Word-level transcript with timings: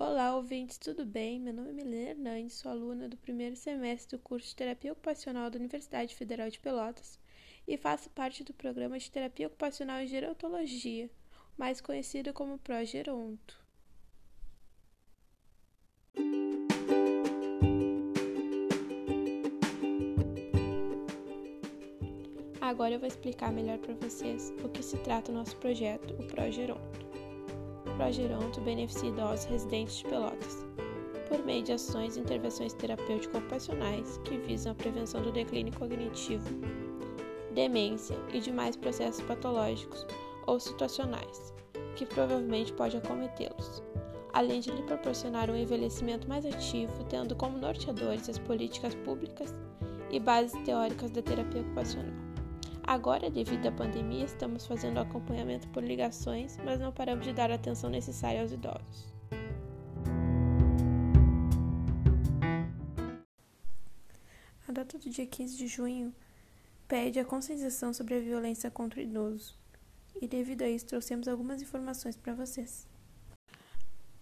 Olá, 0.00 0.36
ouvintes, 0.36 0.78
tudo 0.78 1.04
bem? 1.04 1.40
Meu 1.40 1.52
nome 1.52 1.70
é 1.70 1.72
Milena 1.72 2.10
Hernandes, 2.10 2.54
sou 2.54 2.70
aluna 2.70 3.08
do 3.08 3.16
primeiro 3.16 3.56
semestre 3.56 4.16
do 4.16 4.22
curso 4.22 4.46
de 4.46 4.54
Terapia 4.54 4.92
Ocupacional 4.92 5.50
da 5.50 5.58
Universidade 5.58 6.14
Federal 6.14 6.48
de 6.48 6.60
Pelotas 6.60 7.18
e 7.66 7.76
faço 7.76 8.08
parte 8.10 8.44
do 8.44 8.54
programa 8.54 8.96
de 8.96 9.10
Terapia 9.10 9.48
Ocupacional 9.48 10.00
em 10.00 10.06
Gerontologia, 10.06 11.10
mais 11.56 11.80
conhecido 11.80 12.32
como 12.32 12.60
Progeronto. 12.60 13.60
Agora 22.60 22.94
eu 22.94 23.00
vou 23.00 23.08
explicar 23.08 23.50
melhor 23.50 23.78
para 23.78 23.94
vocês 23.94 24.52
o 24.62 24.68
que 24.68 24.80
se 24.80 24.96
trata 24.98 25.32
o 25.32 25.34
nosso 25.34 25.56
projeto, 25.56 26.14
o 26.14 26.26
Progeronto. 26.28 27.07
Progeronto 27.98 28.60
beneficia 28.60 29.08
idosos 29.08 29.46
residentes 29.46 29.96
de 29.96 30.04
Pelotas, 30.04 30.64
por 31.28 31.44
meio 31.44 31.64
de 31.64 31.72
ações 31.72 32.16
e 32.16 32.20
intervenções 32.20 32.72
terapêutico-ocupacionais 32.74 34.18
que 34.18 34.38
visam 34.38 34.70
a 34.70 34.74
prevenção 34.76 35.20
do 35.20 35.32
declínio 35.32 35.76
cognitivo, 35.76 36.48
demência 37.52 38.16
e 38.32 38.38
demais 38.38 38.76
processos 38.76 39.20
patológicos 39.22 40.06
ou 40.46 40.60
situacionais, 40.60 41.52
que 41.96 42.06
provavelmente 42.06 42.72
pode 42.72 42.96
acometê-los, 42.96 43.82
além 44.32 44.60
de 44.60 44.70
lhe 44.70 44.82
proporcionar 44.84 45.50
um 45.50 45.56
envelhecimento 45.56 46.28
mais 46.28 46.46
ativo, 46.46 47.02
tendo 47.08 47.34
como 47.34 47.58
norteadores 47.58 48.28
as 48.28 48.38
políticas 48.38 48.94
públicas 48.94 49.52
e 50.12 50.20
bases 50.20 50.56
teóricas 50.62 51.10
da 51.10 51.20
terapia 51.20 51.62
ocupacional. 51.62 52.14
Agora, 52.88 53.28
devido 53.28 53.66
à 53.66 53.70
pandemia, 53.70 54.24
estamos 54.24 54.66
fazendo 54.66 54.98
acompanhamento 54.98 55.68
por 55.68 55.84
ligações, 55.84 56.56
mas 56.64 56.80
não 56.80 56.90
paramos 56.90 57.26
de 57.26 57.34
dar 57.34 57.50
a 57.50 57.56
atenção 57.56 57.90
necessária 57.90 58.40
aos 58.40 58.50
idosos. 58.50 59.12
A 64.66 64.72
data 64.72 64.96
do 64.96 65.10
dia 65.10 65.26
15 65.26 65.54
de 65.54 65.66
junho 65.66 66.14
pede 66.88 67.20
a 67.20 67.26
conscientização 67.26 67.92
sobre 67.92 68.14
a 68.14 68.20
violência 68.20 68.70
contra 68.70 69.00
o 69.00 69.02
idoso. 69.02 69.54
E 70.18 70.26
devido 70.26 70.62
a 70.62 70.68
isso, 70.70 70.86
trouxemos 70.86 71.28
algumas 71.28 71.60
informações 71.60 72.16
para 72.16 72.32
vocês. 72.32 72.88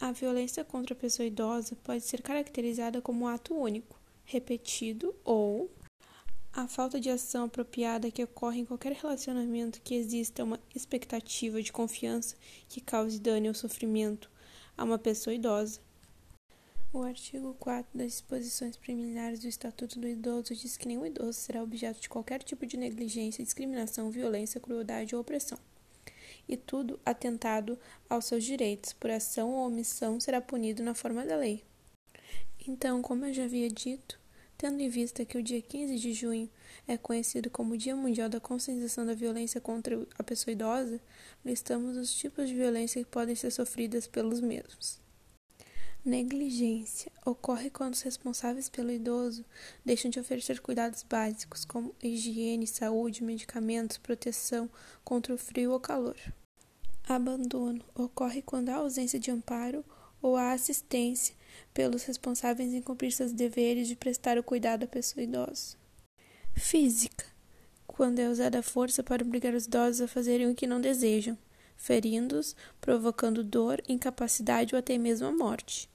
A 0.00 0.10
violência 0.10 0.64
contra 0.64 0.94
a 0.94 0.98
pessoa 0.98 1.26
idosa 1.26 1.76
pode 1.84 2.00
ser 2.00 2.22
caracterizada 2.22 3.02
como 3.02 3.26
um 3.26 3.28
ato 3.28 3.54
único, 3.54 4.00
repetido 4.24 5.14
ou 5.22 5.70
a 6.56 6.68
falta 6.68 7.00
de 7.00 7.10
ação 7.10 7.46
apropriada 7.46 8.12
que 8.12 8.22
ocorre 8.22 8.60
em 8.60 8.64
qualquer 8.64 8.92
relacionamento 8.92 9.80
que 9.82 9.96
exista 9.96 10.44
uma 10.44 10.60
expectativa 10.72 11.60
de 11.60 11.72
confiança 11.72 12.36
que 12.68 12.80
cause 12.80 13.18
dano 13.18 13.48
ou 13.48 13.54
sofrimento 13.54 14.30
a 14.76 14.84
uma 14.84 14.96
pessoa 14.96 15.34
idosa. 15.34 15.80
O 16.92 17.02
artigo 17.02 17.56
4 17.58 17.98
das 17.98 18.12
disposições 18.12 18.76
preliminares 18.76 19.40
do 19.40 19.48
Estatuto 19.48 19.98
do 19.98 20.06
Idoso 20.06 20.54
diz 20.54 20.76
que 20.76 20.86
nenhum 20.86 21.04
idoso 21.04 21.32
será 21.32 21.60
objeto 21.60 22.00
de 22.00 22.08
qualquer 22.08 22.40
tipo 22.40 22.64
de 22.64 22.76
negligência, 22.76 23.42
discriminação, 23.42 24.12
violência, 24.12 24.60
crueldade 24.60 25.12
ou 25.12 25.22
opressão. 25.22 25.58
E 26.48 26.56
tudo 26.56 27.00
atentado 27.04 27.76
aos 28.08 28.26
seus 28.26 28.44
direitos, 28.44 28.92
por 28.92 29.10
ação 29.10 29.50
ou 29.50 29.66
omissão, 29.66 30.20
será 30.20 30.40
punido 30.40 30.84
na 30.84 30.94
forma 30.94 31.26
da 31.26 31.34
lei. 31.34 31.64
Então, 32.64 33.02
como 33.02 33.24
eu 33.24 33.32
já 33.32 33.42
havia 33.42 33.68
dito, 33.68 34.22
Tendo 34.56 34.80
em 34.80 34.88
vista 34.88 35.24
que 35.24 35.36
o 35.36 35.42
dia 35.42 35.60
15 35.60 35.98
de 35.98 36.12
junho 36.12 36.48
é 36.86 36.96
conhecido 36.96 37.50
como 37.50 37.76
Dia 37.76 37.96
Mundial 37.96 38.28
da 38.28 38.40
Conscientização 38.40 39.04
da 39.04 39.14
Violência 39.14 39.60
contra 39.60 40.06
a 40.16 40.22
Pessoa 40.22 40.52
Idosa, 40.52 41.00
listamos 41.44 41.96
os 41.96 42.14
tipos 42.14 42.48
de 42.48 42.54
violência 42.54 43.02
que 43.02 43.10
podem 43.10 43.34
ser 43.34 43.50
sofridas 43.50 44.06
pelos 44.06 44.40
mesmos. 44.40 45.02
Negligência 46.04 47.10
ocorre 47.24 47.70
quando 47.70 47.94
os 47.94 48.02
responsáveis 48.02 48.68
pelo 48.68 48.92
idoso 48.92 49.42
deixam 49.82 50.10
de 50.10 50.20
oferecer 50.20 50.60
cuidados 50.60 51.02
básicos 51.02 51.64
como 51.64 51.94
higiene, 52.02 52.66
saúde, 52.66 53.24
medicamentos, 53.24 53.96
proteção 53.96 54.68
contra 55.02 55.34
o 55.34 55.38
frio 55.38 55.72
ou 55.72 55.80
calor. 55.80 56.16
Abandono 57.08 57.82
ocorre 57.94 58.42
quando 58.42 58.68
há 58.68 58.76
ausência 58.76 59.18
de 59.18 59.30
amparo 59.30 59.82
ou 60.24 60.36
a 60.36 60.52
assistência 60.52 61.34
pelos 61.74 62.04
responsáveis 62.04 62.72
em 62.72 62.80
cumprir 62.80 63.12
seus 63.12 63.30
deveres 63.30 63.86
de 63.86 63.94
prestar 63.94 64.38
o 64.38 64.42
cuidado 64.42 64.84
à 64.84 64.86
pessoa 64.86 65.22
idosa. 65.22 65.76
Física 66.54 67.26
quando 67.86 68.18
é 68.18 68.28
usada 68.28 68.60
a 68.60 68.62
força 68.62 69.02
para 69.02 69.22
obrigar 69.22 69.52
os 69.52 69.66
idosos 69.66 70.00
a 70.00 70.08
fazerem 70.08 70.50
o 70.50 70.54
que 70.54 70.66
não 70.66 70.80
desejam, 70.80 71.36
ferindo-os, 71.76 72.56
provocando 72.80 73.44
dor, 73.44 73.82
incapacidade 73.86 74.74
ou 74.74 74.78
até 74.78 74.96
mesmo 74.96 75.26
a 75.26 75.32
morte. 75.32 75.90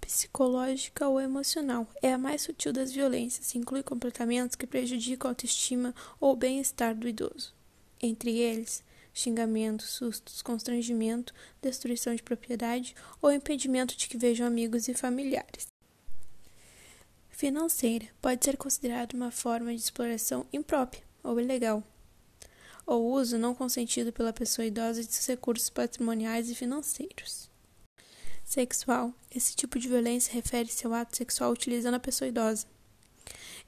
Psicológica 0.00 1.08
ou 1.08 1.20
emocional 1.20 1.84
é 2.00 2.12
a 2.12 2.18
mais 2.18 2.42
sutil 2.42 2.72
das 2.72 2.92
violências, 2.92 3.56
inclui 3.56 3.82
comportamentos 3.82 4.54
que 4.54 4.68
prejudicam 4.68 5.28
a 5.28 5.32
autoestima 5.32 5.92
ou 6.20 6.36
bem-estar 6.36 6.94
do 6.94 7.08
idoso. 7.08 7.52
Entre 8.00 8.38
eles, 8.38 8.84
xingamentos, 9.16 9.88
sustos, 9.88 10.42
constrangimento, 10.42 11.32
destruição 11.62 12.14
de 12.14 12.22
propriedade 12.22 12.94
ou 13.22 13.32
impedimento 13.32 13.96
de 13.96 14.08
que 14.08 14.18
vejam 14.18 14.46
amigos 14.46 14.88
e 14.88 14.94
familiares. 14.94 15.66
Financeira 17.30 18.06
pode 18.20 18.44
ser 18.44 18.58
considerada 18.58 19.16
uma 19.16 19.30
forma 19.30 19.74
de 19.74 19.80
exploração 19.80 20.46
imprópria 20.52 21.02
ou 21.22 21.40
ilegal, 21.40 21.82
ou 22.86 23.10
uso 23.10 23.38
não 23.38 23.54
consentido 23.54 24.12
pela 24.12 24.34
pessoa 24.34 24.66
idosa 24.66 25.02
de 25.02 25.10
seus 25.10 25.26
recursos 25.26 25.70
patrimoniais 25.70 26.50
e 26.50 26.54
financeiros. 26.54 27.50
Sexual. 28.44 29.14
Esse 29.34 29.56
tipo 29.56 29.78
de 29.78 29.88
violência 29.88 30.32
refere-se 30.32 30.86
ao 30.86 30.92
ato 30.92 31.16
sexual 31.16 31.52
utilizando 31.52 31.94
a 31.94 32.00
pessoa 32.00 32.28
idosa. 32.28 32.66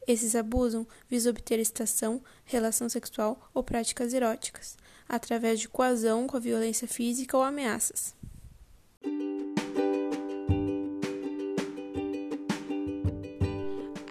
Esses 0.06 0.34
abusam 0.34 0.86
visam 1.09 1.30
obter 1.30 1.59
excitação, 1.59 2.22
relação 2.44 2.88
sexual 2.88 3.50
ou 3.53 3.62
práticas 3.62 4.12
eróticas, 4.12 4.76
através 5.08 5.58
de 5.58 5.69
coação 5.69 6.26
com 6.26 6.36
a 6.36 6.41
violência 6.41 6.86
física 6.86 7.36
ou 7.36 7.42
ameaças. 7.42 8.14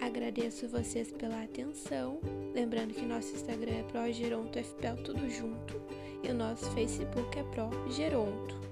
Agradeço 0.01 0.67
vocês 0.67 1.11
pela 1.11 1.43
atenção. 1.43 2.19
Lembrando 2.53 2.93
que 2.93 3.05
nosso 3.05 3.33
Instagram 3.33 3.73
é 3.73 3.83
ProGerontoFPL 3.83 5.01
tudo 5.03 5.29
junto 5.29 5.81
e 6.23 6.29
o 6.29 6.33
nosso 6.33 6.65
Facebook 6.71 7.37
é 7.37 7.43
ProGeronto. 7.43 8.66